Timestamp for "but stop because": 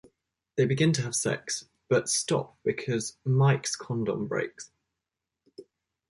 1.87-3.17